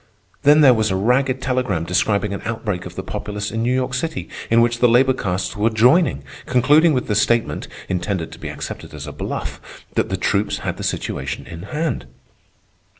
[0.41, 3.93] Then there was a ragged telegram describing an outbreak of the populace in New York
[3.93, 8.49] City, in which the labor castes were joining, concluding with the statement (intended to be
[8.49, 12.07] accepted as a bluff) that the troops had the situation in hand.